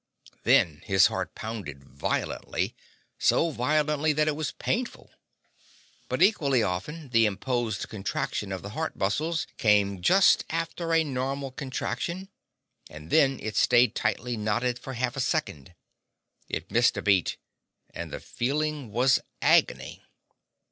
Then 0.45 0.81
his 0.85 1.05
heart 1.05 1.35
pounded 1.35 1.83
violently—so 1.83 3.51
violently 3.51 4.11
that 4.13 4.27
it 4.27 4.35
was 4.35 4.53
painful. 4.53 5.11
But 6.09 6.23
equally 6.23 6.63
often 6.63 7.09
the 7.09 7.27
imposed 7.27 7.87
contraction 7.87 8.51
of 8.51 8.63
the 8.63 8.71
heart 8.71 8.95
muscles 8.95 9.45
came 9.57 10.01
just 10.01 10.43
after 10.49 10.91
a 10.91 11.03
normal 11.03 11.51
contraction, 11.51 12.29
and 12.89 13.11
then 13.11 13.39
it 13.41 13.55
stayed 13.55 13.93
tightly 13.93 14.35
knotted 14.35 14.79
for 14.79 14.93
half 14.93 15.15
a 15.15 15.19
second. 15.21 15.75
It 16.49 16.71
missed 16.71 16.97
a 16.97 17.03
beat, 17.03 17.37
and 17.93 18.09
the 18.09 18.19
feeling 18.19 18.89
was 18.91 19.19
agony. 19.39 20.01